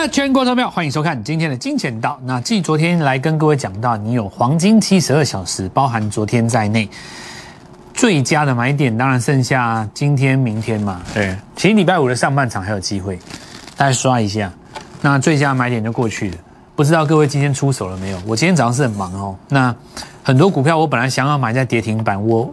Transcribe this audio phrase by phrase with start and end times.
[0.00, 2.18] 的全国投票，欢迎收看今天的金钱道。
[2.24, 6.88] 那继昨天来跟各位讲到，你有黄金七十二小时，包含昨天在内，
[7.92, 11.02] 最佳的买点当然剩下今天、明天嘛。
[11.12, 13.18] 对，其实礼拜五的上半场还有机会，
[13.76, 14.50] 大家刷一下。
[15.02, 16.36] 那最佳买点就过去了，
[16.74, 18.18] 不知道各位今天出手了没有？
[18.26, 19.36] 我今天早上是很忙哦。
[19.50, 19.74] 那
[20.22, 22.50] 很多股票我本来想要买在跌停板，我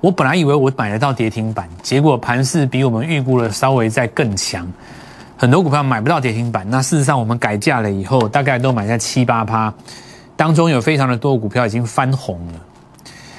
[0.00, 4.66] 我本来以为我买得到跌停板，结果盘势比我们预估的稍微再更强。
[5.40, 9.72] 很多股票买不到跌停板，那事实上我们改价了以后，大概都买在七八趴，
[10.36, 12.60] 当中有非常的多股票已经翻红了。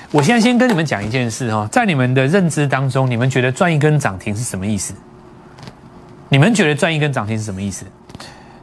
[0.09, 4.95] 我现在先跟你们讲一件事哈，在你们的认知当中，你们觉得赚一根涨停是什么意思？
[6.27, 7.85] 你们觉得赚一根涨停是什么意思？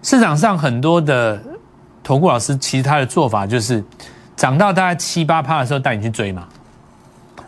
[0.02, 1.40] 市场上很多的
[2.02, 3.84] 投顾老师，其实他的做法就是
[4.34, 6.48] 涨到大概七八趴的时候带你去追嘛，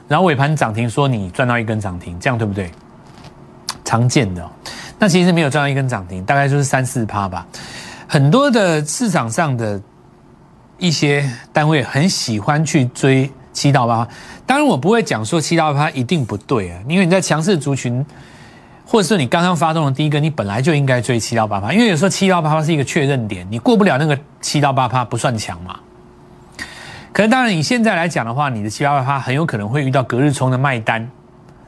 [0.06, 2.70] 然后尾盘涨停说你赚到一根涨停，这样对不对？
[3.84, 4.48] 常见的。
[5.00, 7.44] 那其实没有赚到一根涨停，大概就是三四趴吧。
[8.06, 9.80] 很多的市场上的
[10.76, 14.10] 一些单位很喜欢去追七到八趴，
[14.44, 18.04] 当然我不会讲说七到八趴一定不对啊，因为你在强势族群，
[18.84, 25.80] 或者是你刚刚发动的第一个，你本来就应该追七到八趴，因为有时候七到八趴是一个确认点，你过不了那个七到八趴不算强嘛。
[27.12, 31.10] 可是当然你现在来讲的话，你的七到八趴很有可能会遇到隔日冲的卖单，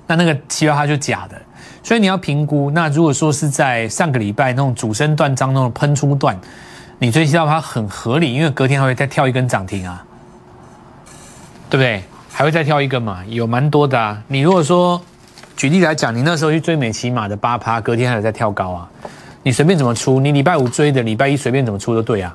[0.06, 1.40] 那那个七到八趴就假的。
[1.82, 6.38] 所以你要评估，那如果说是在上个礼拜那种主升段当中喷出段，
[6.98, 10.04] 你追期到它很合理，因为隔天还会再跳一根涨停啊，
[11.68, 12.02] 对不对？
[12.30, 13.22] 还会再跳一根嘛？
[13.26, 14.22] 有蛮多的啊。
[14.28, 15.00] 你如果说
[15.56, 18.88] 举例来讲，你那时候去追美骑马的八趴，隔天还有在跳高啊，
[19.42, 22.34] 你随便怎么出，你礼拜五追的，礼拜一随便怎么出都对啊。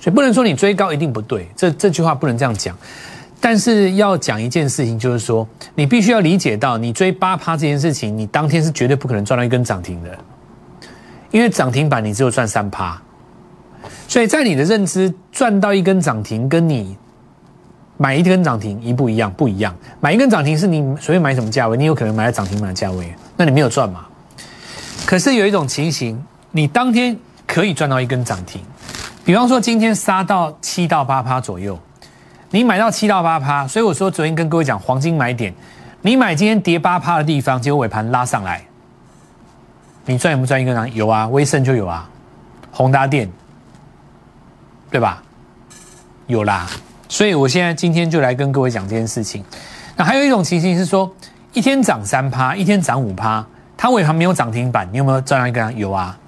[0.00, 2.76] 所以不能说你追高一定不对，这这句话不能这样讲。
[3.44, 10.16] 但是要讲一件事情，就是说，你必须要理解到，你追八趴这件事情，你当天是绝对不可能赚到一根涨停的，
[11.32, 13.02] 因为涨停板你只有赚三趴，
[14.06, 16.96] 所以在你的认知，赚到一根涨停跟你
[17.96, 19.74] 买一根涨停一不一样，不一样。
[19.98, 24.06] 买一根涨停是你随便买什么价位，你有可能买在涨停板的价位，那你没有赚嘛？
[25.04, 26.16] 可是有一种情形，
[26.52, 28.62] 你当天可以赚到一根涨停，
[29.24, 31.76] 比方说今天杀到七到八趴左右。
[32.52, 35.52] 你买到七到八趴，所以我说昨天跟各位讲黄金买点，
[36.02, 38.62] 你买今天跌八趴的地方，结果尾盘拉上来，
[40.04, 40.86] 你赚有不赚一根呢？
[40.90, 42.06] 有啊，威盛就有啊，
[42.70, 43.30] 宏达电，
[44.90, 45.22] 对吧？
[46.26, 46.66] 有啦，
[47.08, 49.42] 所以我现在今天就来跟各位讲这件事情。
[49.96, 51.10] 那还有一种情形是说，
[51.54, 53.42] 一天涨三趴，一天涨五趴，
[53.78, 55.74] 它尾盘没有涨停板，你有没有赚到一根？
[55.78, 56.18] 有啊，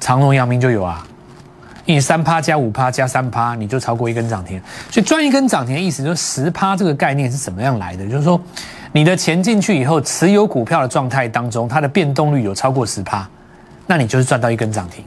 [0.00, 1.06] 长隆、阳明就有啊。
[1.84, 4.60] 你三趴加五趴加三趴，你就超过一根涨停。
[4.90, 8.06] 所以赚一根涨停的意思就是十趴这个概念是怎么样来的？
[8.08, 8.40] 就是说，
[8.92, 13.28] 你的钱进去以后，持有股票的状态当中，它的变动率有超过十趴，
[13.86, 15.04] 那你就是赚到一根涨停。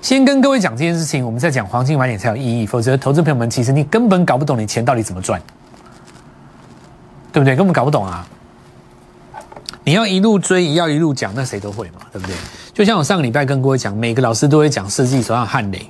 [0.00, 2.66] 先跟各位讲这件事情，我们再讲黄金买点才有意义。
[2.66, 5.40] 否则，投资朋友们其实你根本搞不懂你钱到底怎么赚，
[7.32, 7.56] 对不对？
[7.56, 8.26] 根本搞不懂啊！
[9.82, 12.36] 你要一路追，要一路讲，那谁都会嘛，对不对？
[12.74, 15.88] 就像我上个礼拜跟各位讲，每个老师都会讲设计手上汉雷。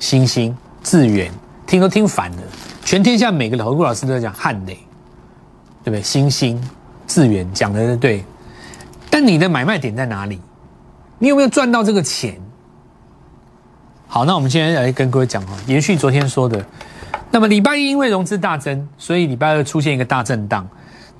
[0.00, 1.30] 星星、智远，
[1.66, 2.42] 听都听反了。
[2.84, 4.74] 全天下每个投顾老师都在讲汉雷，
[5.84, 6.02] 对不对？
[6.02, 6.60] 星星、
[7.06, 8.24] 智远讲的对，
[9.08, 10.40] 但你的买卖点在哪里？
[11.18, 12.40] 你有没有赚到这个钱？
[14.08, 16.64] 好，那我们今天来跟各位讲哦，延续昨天说的。
[17.30, 20.66] 那么礼拜一因为融资大增，所以礼拜二出现一个大震荡。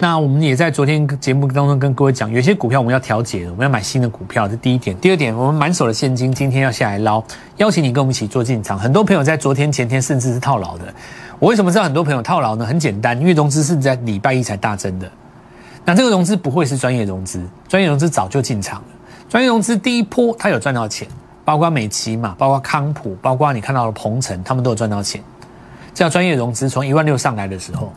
[0.03, 4.97] 那我们也在昨天节目当中跟各位讲，有些股票我们要调节，我们要买新的股票，这第一点。
[4.97, 7.23] 第二点，我们满手的现金今天要下来捞，
[7.59, 8.79] 邀请你跟我们一起做进场。
[8.79, 10.85] 很多朋友在昨天、前天甚至是套牢的。
[11.39, 12.65] 我为什么知道很多朋友套牢呢？
[12.65, 15.07] 很简单，因为融资是在礼拜一才大增的。
[15.85, 17.39] 那这个融资不会是专业融资，
[17.69, 18.89] 专业融资早就进场了。
[19.29, 21.07] 专业融资第一波他有赚到钱，
[21.45, 25.23] 包括美琪嘛，包括康普，包括你看到的鹏程，他们都有赚到钱。
[25.93, 27.93] 这样专业融资从一万六上来的时候。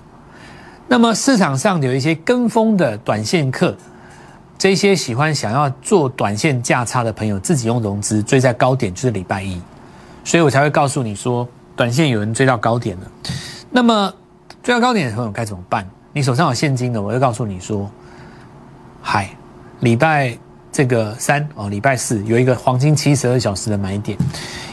[0.93, 3.75] 那么市场上有一些跟风的短线客，
[4.59, 9.59] 这些喜欢想要做短线价差的朋友，自己用融资追在高点，就是礼拜一，
[10.23, 13.11] 所以我才会告诉你说，短线有人追到高点了。
[13.71, 14.13] 那么
[14.61, 15.83] 追到高点的朋友该怎么办？
[16.13, 17.89] 你手上有现金的，我就告诉你说，
[19.01, 19.35] 嗨，
[19.79, 20.37] 礼拜
[20.71, 24.15] 这个三哦，礼拜四有一个黄金七十二小时的买点，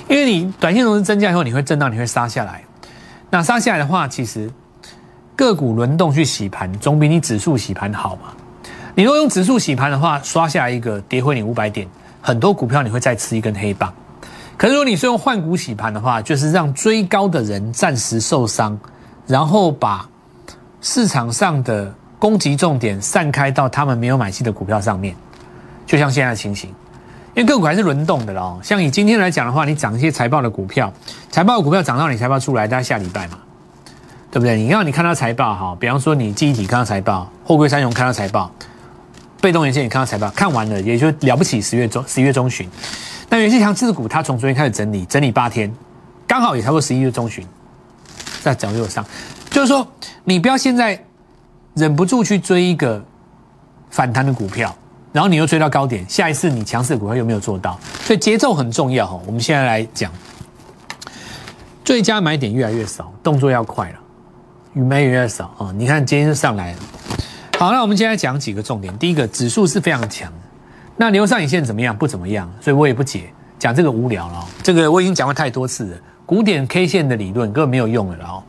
[0.06, 2.62] 因为你短线融资增加以后，你会震荡，你会杀下来。
[3.30, 4.50] 那杀下来的话，其实。
[5.40, 8.34] 个股轮动去洗盘，总比你指数洗盘好嘛？
[8.94, 11.88] 你如果用指数洗盘的话，刷下一个跌回你五百点，
[12.20, 13.90] 很多股票你会再吃一根黑棒。
[14.58, 18.78] 可是如果你是用换股洗盘的话，就是让追高的人暂时受伤，
[19.26, 20.06] 然后把
[20.82, 25.16] 市场上的攻击重点散开到他们没有买进的股票上面，
[25.86, 26.68] 就像现在的情形。
[27.34, 28.60] 因为个股还是轮动的咯。
[28.62, 30.92] 像以今天来讲的话，你涨一些财报的股票，
[31.30, 33.38] 财报的股票涨到你财报出来，大概下礼拜嘛，
[34.30, 34.56] 对不对？
[34.56, 38.50] 你要你看到财报哈，比方说你记忆体看到财报，货柜三雄看到财报，
[39.40, 42.68] 被动元件你看到财报，看完了也就了不起十月中十一月中旬。
[43.28, 45.72] 那元气强自股它从昨天开始整理，整理八天，
[46.26, 47.46] 刚好也差不多十一月中旬，
[48.42, 49.04] 在脚右上，
[49.50, 49.86] 就是说
[50.24, 51.04] 你不要现在
[51.74, 53.04] 忍不住去追一个
[53.90, 54.74] 反弹的股票。
[55.12, 59.20] 然后你又追到高点，下一次你强势的股票又没有做到，所以节奏很重要哈。
[59.26, 60.08] 我们现在来讲，
[61.84, 63.98] 最佳买点越来越少，动作要快了，
[64.74, 65.72] 越买越少啊！
[65.76, 66.78] 你看今天就上来了。
[67.58, 68.96] 好，那我们现在讲几个重点。
[68.98, 70.32] 第一个，指数是非常强，
[70.96, 71.96] 那留上影线怎么样？
[71.96, 74.46] 不怎么样，所以我也不解，讲这个无聊了。
[74.62, 78.42] 这个我已经讲过太多次了，古典 K 线的理论根本没有用了哦。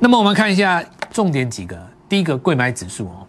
[0.00, 1.78] 那么我们看一下重点几个，
[2.08, 3.26] 第一个，贵买指数哦。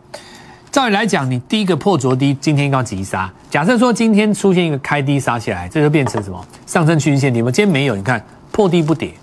[0.72, 3.32] 照理来讲，你第一个破昨低，今天要急杀。
[3.50, 6.46] 假设说今天出现一个开低杀起来，这就变成什么？
[6.66, 7.34] 上升趋势线。
[7.34, 9.14] 你们今天没有，你看破低不跌，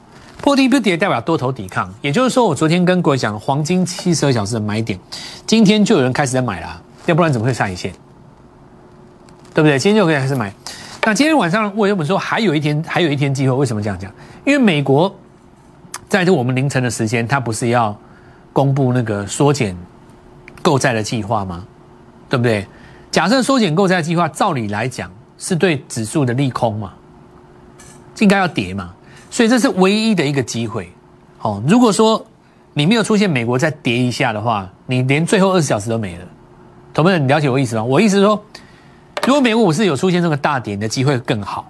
[0.45, 1.91] 破低不跌代表多头抵抗。
[2.03, 5.01] 也就是说，我昨天跟各位讲黄金七十二小时的买点，
[5.47, 7.91] 今天就有人开始在买了，要不然怎么会上一线？
[9.55, 9.79] 对不对？
[9.79, 10.53] 今天就可以开始买。
[11.03, 13.55] 那今天晚上为什么说还有一天，还有一天机会？
[13.55, 14.13] 为什么这样讲？
[14.45, 15.11] 因为美国
[16.11, 17.99] 在这我们凌晨的时间，它不是要
[18.53, 19.75] 公布那个缩减。
[20.61, 21.65] 购债的计划吗？
[22.29, 22.67] 对不对？
[23.11, 26.93] 假设缩减购债计划，照理来讲是对指数的利空嘛，
[28.19, 28.95] 应该要跌嘛，
[29.35, 30.89] 所以这是唯一的一个机会。
[31.41, 32.25] 哦，如果说
[32.73, 36.25] 你没有出现美国再跌一下的话，你连最后二十小时都没了。
[36.93, 37.83] 同学们，你了解我意思吗？
[37.83, 38.41] 我意思是说，
[39.27, 41.69] 如果美国股市有出现这个大跌你的机会更好。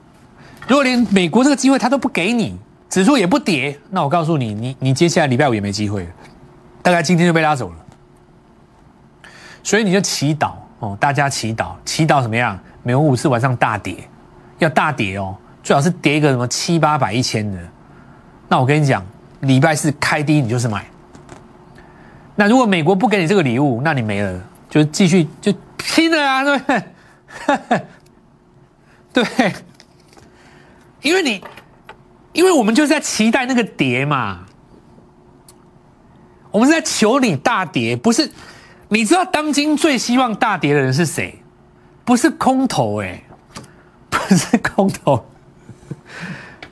[0.69, 2.55] 如果连美国这个机会他都不给你，
[2.91, 6.07] 指数也不跌，那我告诉你，你你接下来礼拜五也没机会，
[6.83, 7.77] 大概今天就被拉走了。
[9.63, 12.59] 所以你就祈祷哦，大家祈祷，祈祷什么样？
[12.83, 14.07] 美国股市晚上大跌，
[14.59, 15.35] 要大跌哦，
[15.65, 17.59] 最好是跌一个什么七八百、一千的。
[18.49, 19.05] 那我跟你讲，
[19.41, 20.87] 礼拜四开低你就是买。
[22.37, 27.83] 那如果美国不给你这个礼物，那你没了，就继续就拼了啊，对不对？
[29.25, 29.53] 对，
[31.01, 31.43] 因为你，
[32.33, 34.45] 因为我们就是在期待那个跌嘛，
[36.51, 38.31] 我们是在求你大跌，不是。
[38.89, 41.43] 你知道当今最希望大跌的人是谁？
[42.05, 43.25] 不是空头哎，
[44.11, 45.25] 不是空头。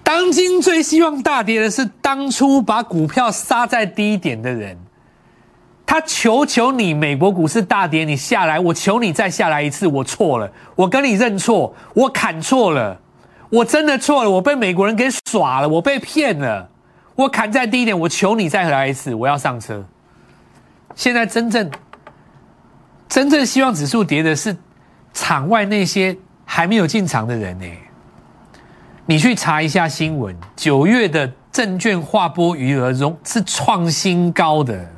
[0.02, 4.78] 当今最希望大跌的是当初把股票杀在低点的人。
[5.86, 9.86] 他求求你，美国股市大跌，你下来，我求你再下来一次。
[9.86, 12.98] 我错了，我跟你认错，我砍错了，
[13.50, 16.68] 我真的错了，我被美国人给耍了，我被骗了，
[17.14, 19.84] 我砍在低点，我求你再来一次，我要上车。
[20.94, 21.70] 现在真正。
[23.08, 24.56] 真正希望指数跌的是
[25.12, 26.16] 场外那些
[26.46, 27.66] 还没有进场的人呢。
[29.06, 34.88] 你去查一下新闻，九月的证券划拨余额中是创新高的，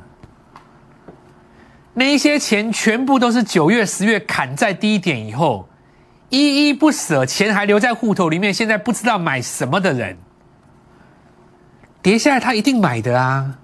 [1.93, 5.67] 那一些钱全部都是九月、十月砍在低点以后，
[6.29, 10.17] 依依不舍，钱还留在户头里面，现在不知道买什么的人，
[12.01, 13.57] 跌下来他一定买的啊。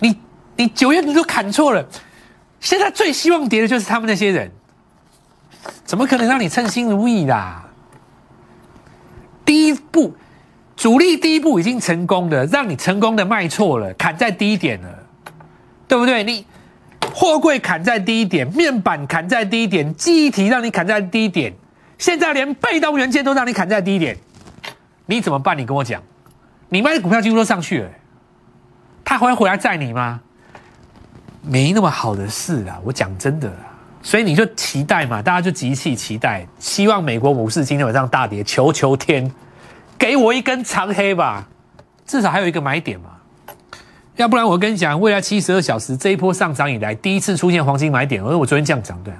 [0.00, 0.18] 你
[0.56, 1.88] 你九月你都砍错了。
[2.58, 4.50] 现在最希望跌的就是他们那些人，
[5.84, 7.67] 怎么可能让你称心如意啦？
[9.48, 10.14] 第一步，
[10.76, 14.88] 主力第一步已经成功的，让你成功的卖错了，砍在低点了，
[15.88, 16.22] 对不对？
[16.22, 16.44] 你
[17.14, 21.54] 货柜砍在低点，面板砍在低点，记忆体让你砍在低点，
[21.96, 24.18] 现在连被动元件都让你砍在低点，
[25.06, 25.56] 你怎么办？
[25.56, 26.02] 你跟我讲，
[26.68, 27.90] 你卖的股票几乎都上去了，
[29.02, 30.20] 他还会回来载你吗？
[31.40, 32.78] 没那么好的事啊！
[32.84, 33.50] 我讲真的，
[34.00, 39.30] 所以你就期待嘛，大家就集气期待，希望美国股市今天晚上大跌，求求天，
[39.98, 41.46] 给我一根长黑吧，
[42.06, 43.10] 至少还有一个买点嘛。
[44.16, 49.12] 要不然我跟你讲，未来七十二小时这一波上涨以来，第一次出现黄金买点，而我昨天这样讲的，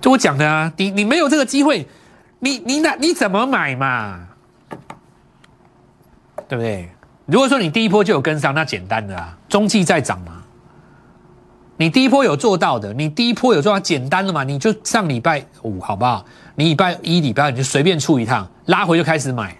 [0.00, 1.86] 就我讲的啊，你你没有这个机会，
[2.38, 4.28] 你你哪你怎么买嘛？
[6.48, 6.88] 对不对？
[7.26, 10.35] 如果说你第一波就有跟上，那简单的啊，中继在涨嘛。
[11.78, 16.24] 你第一波有做到的，你第一波有做到，简单的嘛，你就上礼拜五好不好？
[16.54, 19.54] 你礼拜一、礼拜二你就随便出一趟，拉回就开始买。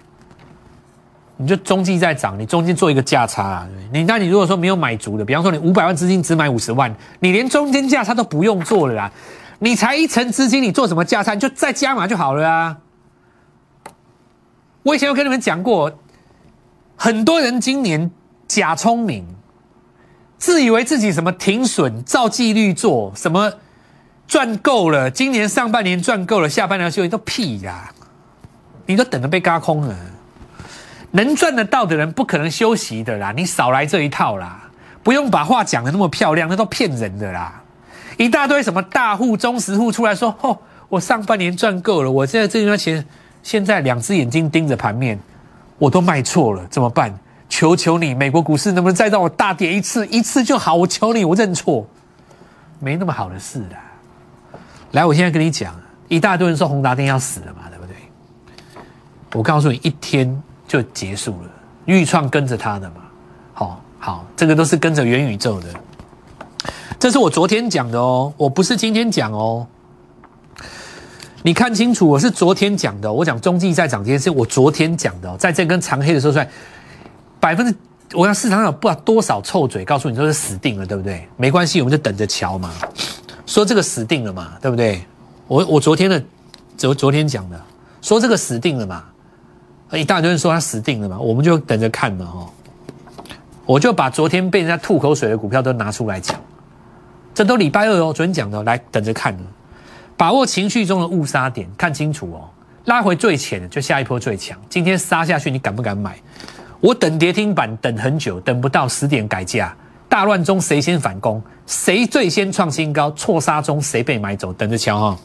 [1.37, 3.69] 你就中继在涨，你中间做一个价差啊。
[3.93, 9.13] 你那你如果说没有买足的，比方说你五百万资金只买五十万，你连中间价差都不用做了啦。
[9.59, 11.35] 你才一层资金，你做什么价差？
[11.35, 12.79] 你就再加码就好了啊。
[14.83, 15.93] 我以前有跟你们讲过。
[16.99, 18.11] 很多人今年
[18.49, 19.23] 假聪明，
[20.39, 23.53] 自以为自己什么停损照纪律做，什么
[24.29, 27.91] 赚够了，今年上半年赚够了，下半年休息都屁呀！
[28.87, 29.97] 你都等着被嘎空了。
[31.13, 34.69] 能赚得到的人不可能休息的啦，你少来这一套啦！
[35.03, 37.63] 不用把话讲的那么漂亮，那都骗人的啦！
[38.19, 43.05] 一大堆什么大户、中实户出来说：“哦，我上半年赚够了，我现在这段钱，
[43.43, 45.19] 现在两只眼睛盯着盘面，
[45.79, 47.17] 我都卖错了，怎么办？
[47.57, 50.07] 求求你，美国股市能不能再让我大跌一次？
[50.09, 51.87] 一次就好，我求你，我认错，
[52.81, 54.59] 没那么好的事啦。
[54.91, 55.75] 来，我现在跟你讲，
[56.09, 57.97] 一大堆人说宏达电要死了嘛，对不对？
[59.33, 60.31] 我告诉你，一天
[60.69, 61.51] 就结束了。
[61.87, 62.97] 豫创跟着他的嘛，
[63.55, 65.69] 好好，这个都是跟着元宇宙的。
[66.99, 69.67] 这是我昨天讲的哦，我不是今天讲哦。
[71.41, 73.11] 你看清楚，我是昨天讲的。
[73.11, 76.47] 我讲中继在涨这件事，我昨天讲的，在这根长黑的时候出来，
[77.41, 77.75] 百分之，
[78.15, 81.29] 我看市场上不知道多少臭嘴告诉你说是死定了，对不对？
[81.37, 82.71] 没关系，我们就等着瞧嘛。
[83.47, 85.05] 说这个死定了嘛，对不对？
[85.47, 86.23] 我我昨天的
[86.77, 87.61] 昨昨天讲的，
[88.03, 89.05] 说这个死定了嘛，
[89.93, 92.51] 一大堆人说他死定了嘛，我们就等着看嘛哈。
[93.65, 96.41] 我就把昨天被人家吐口水的股票都拿出来讲，
[97.35, 99.37] 这都礼拜二哦，昨天讲的，来等着看。
[100.17, 102.49] 把握情绪中的误杀点，看清楚哦，
[102.87, 104.59] 拉回最浅的就下一波最强。
[104.69, 106.19] 今天杀下去，你敢不敢买？
[106.87, 109.75] 我等跌停板等很久，等不到十点改价。
[110.09, 111.43] 大乱中谁先反攻？
[111.67, 113.11] 谁最先创新高？
[113.11, 114.53] 错杀中谁被买走？
[114.53, 115.19] 等着瞧哈！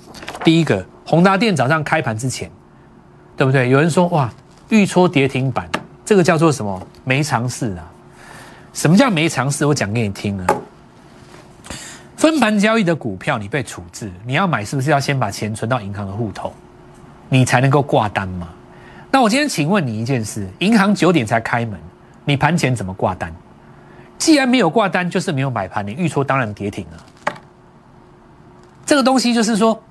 [0.44, 2.50] 第一个，宏达电早上开盘之前，
[3.38, 3.70] 对不对？
[3.70, 4.34] 有人说哇，
[4.70, 5.70] 预戳跌停板，
[6.04, 6.82] 这个叫做什么？
[7.04, 7.86] 没尝试啊！
[8.74, 9.64] 什么叫没尝试？
[9.64, 10.48] 我讲给你听啊！
[12.18, 16.52] 分盘交易的股票，你被处置，你要买是不是要先把钱存到银行的户头，
[17.30, 18.50] 你才能够挂单嘛？
[19.12, 21.78] 那我今天请问你一件事：银行九点才开门，
[22.24, 23.34] 你盘前怎么挂单？
[24.18, 27.36] 既然没有挂单，就是没有买盘，你预戳当然跌停了。
[28.86, 29.82] 这个东西就是说，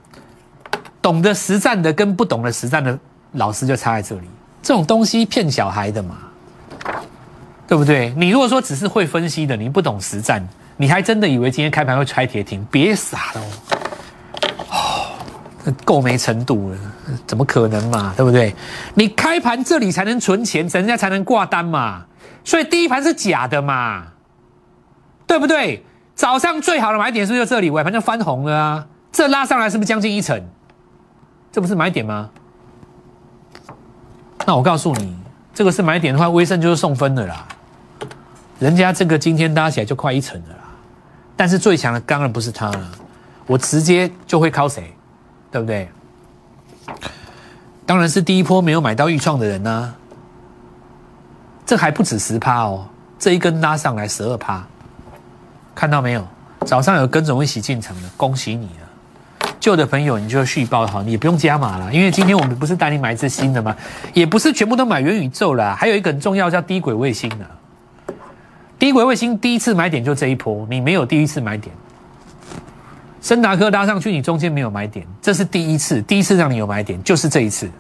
[1.02, 2.98] 懂得实战的跟不懂得实战的
[3.32, 4.28] 老师就差在这里。
[4.62, 6.18] 这种东西骗小孩的嘛，
[7.66, 8.14] 对不对？
[8.16, 10.46] 你如果说只是会分析的，你不懂实战，
[10.76, 12.64] 你还真的以为今天开盘会拆跌停？
[12.70, 13.42] 别傻了
[14.70, 16.78] 哦，够没程度了，
[17.26, 18.12] 怎么可能嘛？
[18.16, 18.54] 对不对？
[18.94, 22.04] 你开盘这里才能存钱，人家才能挂单嘛。
[22.44, 24.06] 所以第一盘是假的嘛？
[25.26, 25.84] 对不对？
[26.14, 27.70] 早上最好的买点是不是就这里？
[27.70, 28.86] 尾盘就翻红了啊！
[29.10, 30.42] 这拉上来是不是将近一成？
[31.50, 32.30] 这不是买点吗？
[34.46, 35.16] 那我告诉你，
[35.54, 37.46] 这个是买点的话，威盛就是送分的啦。
[38.58, 40.56] 人家这个今天拉起来就快一成的啦。
[41.36, 42.90] 但是最强的当然不是他了，
[43.46, 44.94] 我直接就会靠谁？
[45.50, 45.88] 对不对？
[47.86, 49.94] 当然是第一波没有买到预创的人呢。
[51.66, 52.86] 这还不止十趴哦，
[53.18, 54.64] 这一根拉上来十二趴。
[55.74, 56.26] 看到没有？
[56.66, 59.48] 早上有跟着我一起进场的，恭喜你了。
[59.58, 63.76] 旧的朋友你就续报好，你也不用加码了，因为今天我们不是带你买一只新的吗？
[64.12, 68.14] 也不是全部都买元宇宙了，还有一个很重要叫低轨卫星的。
[68.78, 71.74] 低轨卫星第一次买点就这一波，你没有第一次买点。
[73.20, 77.70] 森达科拉上去，你中间没有买点，这是第一次，第一次让你有买点就是这一次。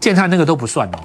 [0.00, 0.98] 建泰那个都不算哦。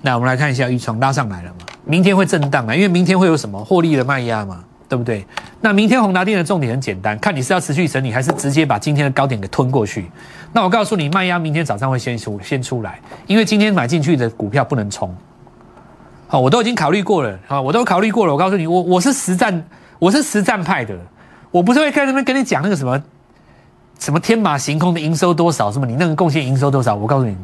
[0.00, 1.66] 那我们来看一下，预创拉上来了嘛？
[1.84, 5.24] 明天会震荡啊，因为明天会有什么获利的卖压嘛，对不对？
[5.60, 10.10] 那明天宏达电的重点很简单，看你是要持续整理，还是直接把今天的高点给吞过去。
[10.52, 15.12] 那我告诉你，卖压明天早上会先出先出来，因为今天买进去的股票不能冲。
[16.26, 18.32] 好，我都已经考虑过了，好，我都考虑过了。
[18.32, 19.64] 我告诉你，我我是实战，
[20.02, 20.98] 我是实战派的，
[21.52, 23.00] 我不是会在那边跟你讲那个什么
[24.00, 27.36] 什么天马行空的营收多少，什么你那个贡献营收多少，我告诉你。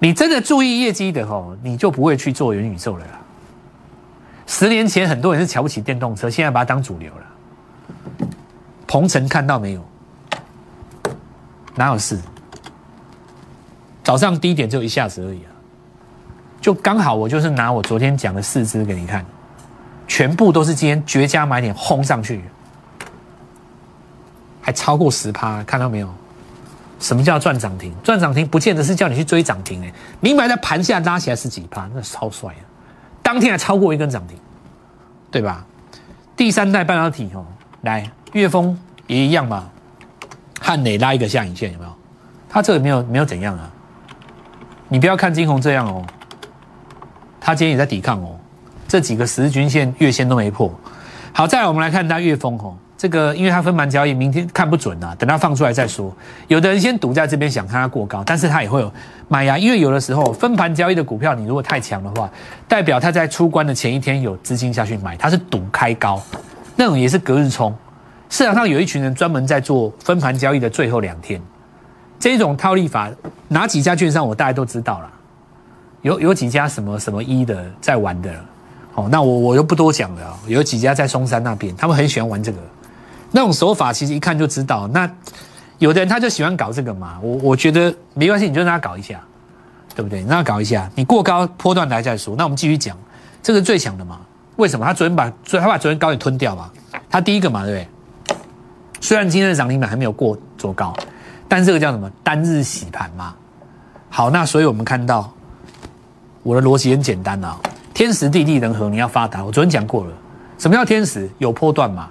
[0.00, 3.12] 你真的注意业绩的吼，你就不会去做元宇宙了啦。
[4.46, 8.26] 十年前很多人是瞧不起电动车，现在把它当主流了。
[8.86, 9.82] 鹏程看到没有？
[11.74, 12.20] 哪有事？
[14.04, 15.48] 早上低点就一下子而已啊，
[16.60, 19.24] 就刚好我就是拿我昨天讲的四支给你看，
[20.10, 22.42] 全部都是今天绝佳买点轰上去，
[24.60, 26.12] 还超过十趴，看到没有？
[26.98, 27.94] 什么叫赚涨停？
[28.02, 32.62] 赚涨停不见得是叫你去追涨停哎，你买在盘下拉起来是几趴，那超帅啊！
[33.22, 34.36] 当天还超过一根涨停，
[35.30, 35.64] 对吧？
[36.36, 37.46] 第三代半导体哦，
[37.82, 38.76] 来岳峰
[39.06, 39.70] 也一样嘛，
[40.60, 41.92] 汉磊拉一个下影线有没有？
[42.48, 43.70] 它这个没有没有怎样啊？
[44.88, 46.04] 你不要看金红这样哦，
[47.40, 48.39] 它今天也在抵抗哦，
[48.90, 50.68] 这几个十日均线、月线都没破。
[51.32, 52.74] 好，再来我们来看它月峰哦。
[52.98, 56.12] 这个，因为它分盘交易，明天看不准啊，等它放出来再说。
[56.48, 58.92] 有的人先赌在这边，想看它过高，但是它也会有
[59.28, 59.56] 买呀。
[59.56, 62.28] 因为有的时候分盘交易的股票，你如果太强的话，
[62.66, 66.20] 代表它在出关的前一天有资金下去买，它是赌开高，
[66.74, 67.72] 那种也是隔日冲。
[68.28, 71.40] 市场上有一群人专门在做分盘交易的最后两天，
[72.18, 73.08] 这种套利法
[73.46, 75.10] 哪几家券商我大家都知道了，
[76.02, 78.34] 有有几家什么什么一的在玩的，
[78.94, 82.58] 哦，那我我就不多讲了，有几家在松山那边，他们很喜欢玩这个，
[83.30, 84.88] 那种手法其实一看就知道。
[84.88, 85.10] 那
[85.78, 89.20] 有的人他就喜欢搞这个嘛，我我觉得没关系，你就让他搞一下，
[89.94, 90.20] 对不对？
[90.20, 92.34] 让他搞一下，你过高波段来再说。
[92.36, 92.96] 那我们继续讲，
[93.42, 94.20] 这个最强的嘛。
[94.56, 96.70] 为什么他昨天把昨他把昨天高点吞掉嘛？
[97.08, 97.78] 他第一个嘛，对不
[98.26, 98.34] 对？
[99.00, 100.94] 虽然今天的涨停板还没有过昨高，
[101.48, 102.10] 但这个叫什么？
[102.22, 103.34] 单日洗盘嘛。
[104.10, 105.32] 好，那所以我们看到
[106.42, 107.56] 我的逻辑很简单啊，
[108.00, 109.44] 天时地利人和，你要发达。
[109.44, 110.12] 我昨天讲过了，
[110.56, 111.28] 什么叫天时？
[111.36, 112.08] 有波段嘛，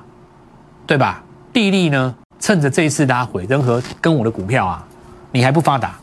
[0.86, 1.24] 对吧？
[1.52, 2.14] 地利呢？
[2.40, 4.86] 趁着这一次拉回，人和跟我的股票啊，
[5.32, 5.96] 你还不发达？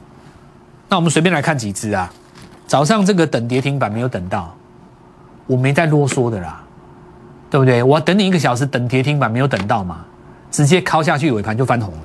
[0.88, 2.12] 那我们随便来看几只啊。
[2.66, 4.52] 早上这个等跌停板没有等到。
[5.46, 6.60] 我没再啰嗦的啦，
[7.48, 7.80] 对不对？
[7.80, 10.04] 我等你一个小时，等跌停板没有等到嘛，
[10.50, 12.00] 直接敲下去尾盘就翻红了。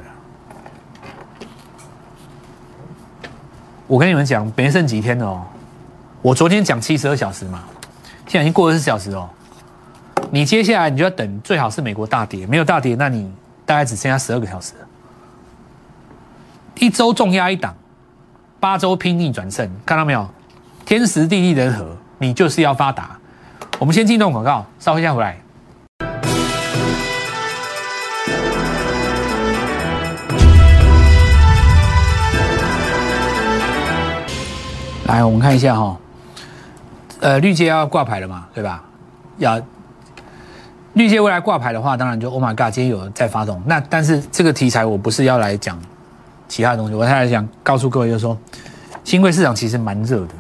[3.88, 5.42] 我跟你们讲，没剩几天哦。
[6.24, 7.64] 我昨天讲七十二小时嘛，
[8.28, 9.28] 现在已经过二十四小时哦。
[10.30, 13.28] 你接下来你就要等，最好是美国大跌，没有大跌，那你
[13.66, 14.74] 大概只剩下十二个小时。
[16.78, 17.76] 一周重压一档，
[18.60, 20.30] 八周拼逆转胜，看到没有？
[20.86, 23.18] 天时地利人和，你就是要发达。
[23.80, 25.42] 我们先进段广告，稍后一下回来。
[35.08, 35.98] 来，我们看一下哈，
[37.22, 38.84] 呃，绿界要挂牌了嘛，对吧？
[39.38, 39.62] 要
[40.94, 43.62] 绿界未来挂牌的话，当然就 Oh my God，今天有在发动。
[43.66, 45.80] 那但是这个题材我不是要来讲
[46.50, 48.38] 其他东西，我是来讲告诉各位，就是说
[49.06, 50.34] 新贵市场其实蛮热的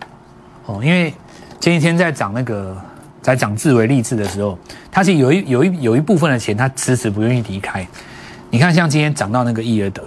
[0.65, 1.13] 哦，因为
[1.61, 2.75] 前几天在涨那个。
[3.21, 4.57] 在涨自为励志的时候，
[4.91, 7.87] 它是有一有一有一部分的钱，他迟迟不愿意离开。
[8.49, 10.01] 你看，像今天涨到那个易尔德，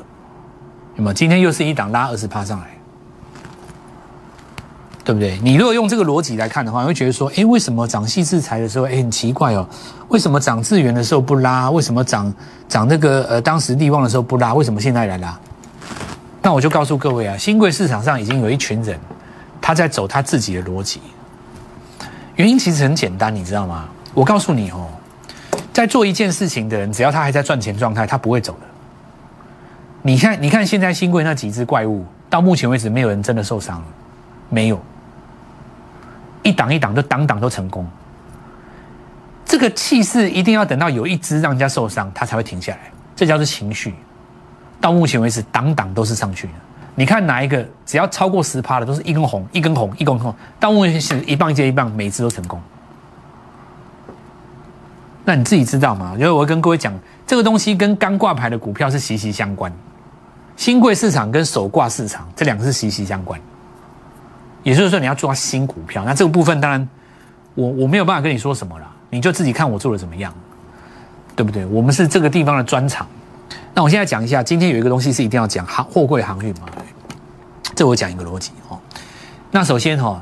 [0.97, 1.15] 有没有？
[1.15, 2.67] 今天又是一档拉二十趴上来，
[5.05, 5.38] 对不对？
[5.43, 9.69] 你如果用这个逻辑来看的话，你会觉得说，哎，为什么涨细制裁的时候，哎，很奇怪哦？
[10.09, 11.71] 为什么涨智源的时候不拉？
[11.71, 12.33] 为什么涨
[12.67, 14.55] 涨那个呃当时利旺的时候不拉？
[14.55, 15.38] 为什么现在来拉？
[16.40, 18.99] 那我就告诉各位啊，新贵市场上已经有一群人，
[19.61, 21.01] 他在走他自己的逻辑。
[22.37, 23.87] 原因其实很简单，你知道吗？
[24.14, 24.88] 我告诉你哦，
[25.73, 28.61] 在做一件事情的人，只要他还在赚钱状态，他不会走的。
[30.03, 33.83] 你看，你看现在新贵那几只怪物，到目前为止没有人真的受伤，
[34.51, 34.79] 没有，
[36.45, 37.85] 一档一档都档档都成功。
[39.45, 43.93] 这个气势一定要等到有一只让人家受伤，他才会停下来，这叫做情绪。
[44.81, 46.53] 到目前为止，档档都是上去的。
[46.95, 52.61] 你看哪一个只要超过十趴的，都是一根红，一根红，一根红，到目前是一棒接一棒，每次都成功。
[55.25, 56.13] 那你自己知道吗？
[56.17, 56.93] 因为我会跟各位讲，
[57.27, 59.73] 这个东西跟刚挂牌的股票是息息相关，
[60.57, 63.41] 新贵市场跟首挂市场这两个是息息相关。
[64.64, 66.88] 也就是说，你要抓新股票，那这个部分当然
[67.55, 70.35] 我我没有办法跟你说什么了，你就自己看我做的怎么样，
[71.37, 71.64] 对不对？
[71.66, 73.07] 我们是这个地方的专场。
[73.74, 76.66] 那我现在讲一下，今天有一个东西是一定要讲航货柜航运嘛？
[77.77, 78.79] 这我讲一个逻辑哦。
[79.50, 80.20] 那首先哈，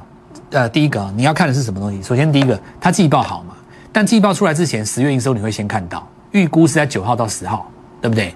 [0.51, 2.03] 呃，第一个你要看的是什么东西？
[2.03, 3.55] 首先第一个，它季报好嘛？
[3.93, 8.35] 但季报出来之前，十月营收你会先看到，预估是在九号到十号，对不对？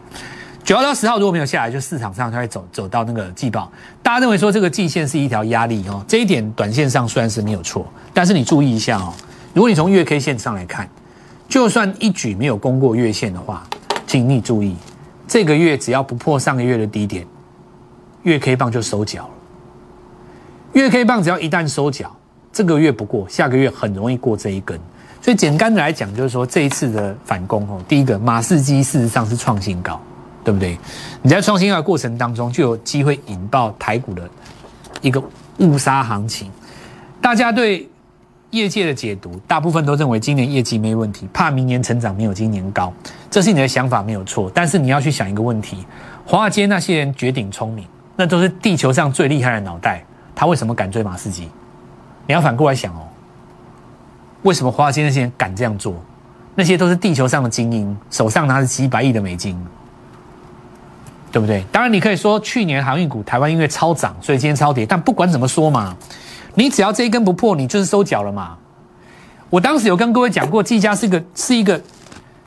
[0.67, 3.71] 九号到十号如果没有下来，就市场上它会走走到那个季报。
[4.03, 9.15] 大家认为说这个季线是一条压力哦，这一点短线上虽然是没有错，但是你注意一下哦，
[9.55, 10.89] 如果你从月 K 线上来看，
[11.49, 13.63] 就算一举没有攻过月线的话，
[14.09, 14.75] 请你注意。
[15.29, 17.25] 这个月只要不破上个月的低点，
[18.25, 19.31] 月 K 棒就收脚了。
[20.73, 22.11] 月 K 棒只要一旦收脚，
[22.53, 24.77] 这个月不过，下个月很容易过这一根。
[25.23, 30.01] 所以简单的来讲，就是说这一次的反攻哦，第一个马士基事实上是创新高，
[30.47, 30.79] 对不对？
[31.23, 34.31] 你在创新高的过程当中，就有机会引爆台股的
[35.03, 35.21] 一个
[35.59, 36.49] 误杀行情。
[37.21, 37.89] 大家对。
[38.53, 42.91] 业界的解读，大部分都认为今年业绩没问题，怕明年成长没有今年高，
[43.29, 44.51] 这是你的想法没有错。
[44.55, 45.85] 但是你要去想一个问题：
[46.25, 50.03] 华尔街那些人绝顶聪明，那都是地球上最厉害的脑袋，
[50.35, 51.51] 他为什么敢追马士基？
[52.27, 53.03] 你要反过来想哦，
[54.43, 55.95] 为什么华尔街那些人敢这样做？
[56.55, 59.61] 那些都是地球上的精英，手上拿着几百亿的美金，
[61.33, 61.65] 对不对？
[61.71, 64.87] 当然，你可以说去年航运股台湾因为超涨，所以今天超跌。
[64.87, 65.97] 但不管怎么说嘛。
[66.59, 68.57] 你只要这一根不破，你就是收脚了嘛。
[69.51, 71.79] 我当时有跟各位讲过，技嘉是一个是一个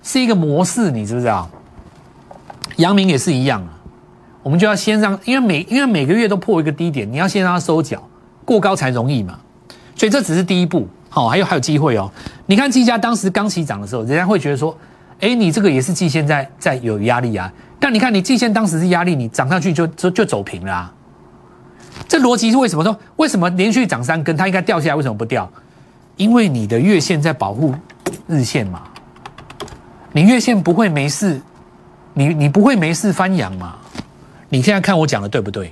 [0.02, 1.48] 是一个模式，你知不知道？
[2.78, 3.64] 阳明也是一样。
[4.42, 8.02] 我们就要先让，因为每因为每个月都破一个低点，你要先让它收脚，
[8.44, 9.38] 过高才容易嘛。
[9.96, 12.12] 所以这只是第一步，好，还有还有机会哦。
[12.48, 14.76] 你看技嘉当时刚起涨的时候，人家会觉得说，
[15.20, 17.54] 哎，你这个也是季现在在有压力啊。
[17.80, 20.74] 但你看，你季线当时是压力，你涨上去就就就走平了。
[20.74, 20.94] 啊
[22.08, 22.98] 这逻辑是为什么说？
[23.18, 24.96] 为什么连续涨三根，它应该掉下来？
[24.96, 25.50] 为什么不掉？
[26.18, 27.76] 因为你的月线在保护
[28.26, 28.82] 日线嘛。
[30.12, 31.40] 你月线不会没事，
[32.14, 33.76] 你你不会没事翻阳嘛？
[34.50, 35.72] 你现在看我讲的对不对？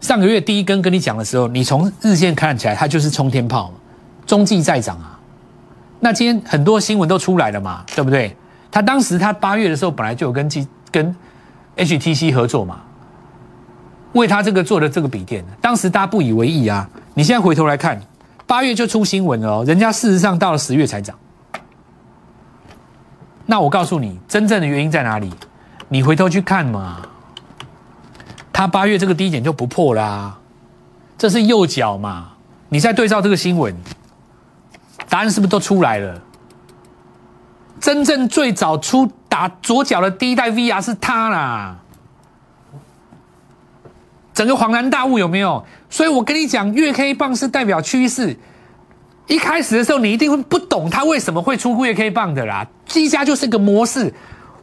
[0.00, 3.72] 上个月第一根跟你讲的时候，你从日线看起来它就是冲天炮，
[4.26, 5.18] 中继在涨啊。
[5.98, 8.36] 那今天很多新闻都出来了嘛，对不对？
[8.70, 11.14] 他当时他八月的时候本来就有跟季跟
[11.76, 12.80] HTC 合作嘛，
[14.14, 16.88] 为他这个做的这个笔电，当时大家不以为意啊。
[17.12, 18.00] 你现在回头来看，
[18.46, 21.14] 八月就出新闻了，人家事实上到了十月才涨。
[23.44, 25.30] 那我告诉你，真正的原因在哪里？
[25.88, 27.02] 你回头去看嘛，
[28.50, 30.38] 他八月这个低点就不破啦，
[31.18, 32.32] 这是右脚嘛？
[32.70, 33.76] 你再对照这个新闻，
[35.10, 36.22] 答案是不是都出来了？
[37.80, 41.76] 真正最早出打左脚的第一代 VR 是他啦，
[44.32, 45.64] 整个恍然大悟有没有？
[45.88, 48.36] 所以我跟你讲，月 K 棒是代表趋势。
[49.26, 52.66] 一开始的时候，你一定会不懂它为什么会出月 K 棒的啦。
[52.86, 54.12] G 家就是个模式，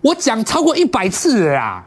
[0.01, 1.83] 我讲超过一百次了啦。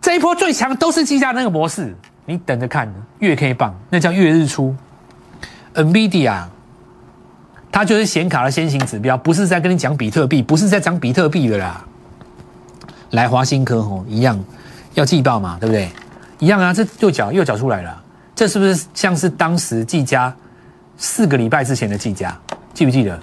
[0.00, 1.94] 这一波最强都是 G 家那个模式，
[2.24, 4.74] 你等着看月 K 棒，那叫月日出。
[5.74, 6.44] NVIDIA，
[7.76, 11.84] 它就是显卡的先行指标，不是在跟你讲比特币，不是在讲比特币的啦。
[13.10, 14.42] 来华新科吼，一样
[14.94, 15.90] 要季报嘛，对不对？
[16.38, 18.02] 一样啊，这右脚右脚出来了，
[18.34, 20.34] 这是不是像是当时季家？
[20.96, 22.34] 四个礼拜之前的计价，
[22.72, 23.20] 记不记得？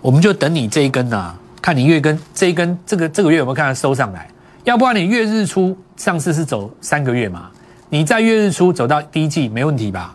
[0.00, 4.28] 我们就等你这一根呐，看你月根这一根，这个这个月有没有看到收上来？
[4.62, 7.50] 要不然你月日出上次是走三个月嘛？
[7.88, 10.14] 你在月日出走到第一季没问题吧？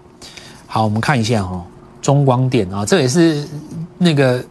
[0.67, 1.65] 好，我们看一下哦，
[2.01, 3.47] 中光电啊，这也是
[3.97, 4.43] 那个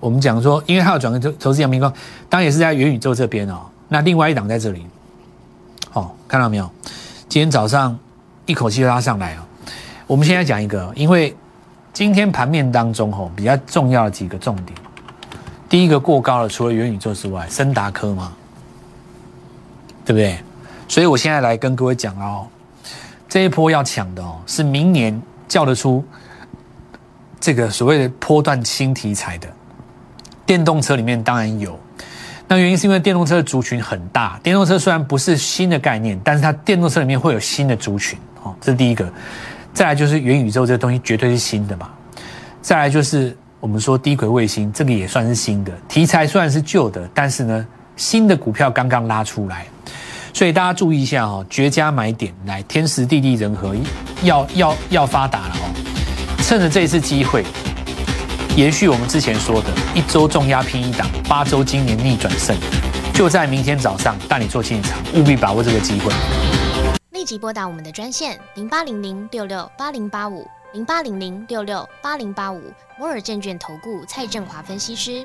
[0.00, 1.92] 我们讲说，因为它要转投投资阳明光，
[2.28, 3.60] 当然也是在元宇宙这边哦。
[3.88, 4.84] 那另外一档在这里，
[5.92, 6.70] 哦，看到没有？
[7.28, 7.98] 今天早上
[8.46, 9.40] 一口气拉上来哦。
[10.06, 11.34] 我们现在讲一个，因为。
[11.92, 14.78] 今天盘面当中，吼比较重要的几个重点，
[15.68, 18.32] 第一个过高了，除了元宇宙之外，森达科嘛，
[20.04, 20.38] 对不对？
[20.86, 22.46] 所以我现在来跟各位讲哦，
[23.28, 26.02] 这一波要抢的哦，是明年叫得出
[27.40, 29.48] 这个所谓的波段新题材的
[30.44, 31.78] 电动车里面当然有，
[32.46, 39.10] 那原因是因为电动车的族群很大，电动车虽然不是新的概念，但是它电动车里面会有新的族群，哦，这是第一个。
[39.72, 41.88] 再来就是元宇宙这个东西绝对是新的嘛，
[42.60, 45.72] 再来就是我们说低轨卫星这个也算是新的。
[45.88, 49.64] 题材，虽然是旧的，但是呢新的股票刚刚拉出来，
[50.34, 53.76] 所以大家注意一下哦，绝佳买点来天时地利人和
[54.24, 55.70] 要要要发达了哦，
[56.42, 57.44] 趁着这一次机会，
[58.56, 62.56] 延续我们之前说的一周重压拼一档，八周今年逆转胜，
[63.14, 66.12] 就在明天早上带你做进场，务必把握这个机会。
[67.12, 72.60] 立即拨打我们的专线零八零零六六八零八五零八零零六六八零八五
[72.98, 75.24] 摩尔证券投顾蔡振华分析师。